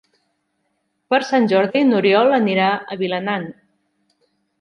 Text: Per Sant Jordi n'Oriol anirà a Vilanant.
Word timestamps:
Per 1.13 1.19
Sant 1.27 1.45
Jordi 1.51 1.83
n'Oriol 1.89 2.33
anirà 2.39 2.71
a 2.73 2.97
Vilanant. 3.03 3.47